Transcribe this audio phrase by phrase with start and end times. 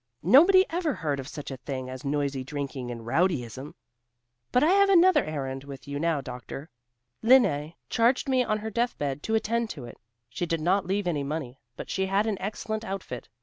[0.23, 3.75] Nobody ever heard of such a thing as noisy drinking and rowdyism.
[4.51, 6.71] But I have another errand with you now, doctor.
[7.21, 9.99] Lene charged me on her death bed to attend to it.
[10.27, 13.29] She did not leave any money, but she had an excellent outfit.